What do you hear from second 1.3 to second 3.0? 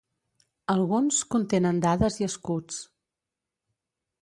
contenen dades i escuts.